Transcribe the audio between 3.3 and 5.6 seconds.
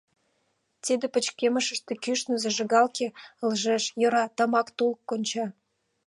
ылыжеш, йӧра, тамак тул конча.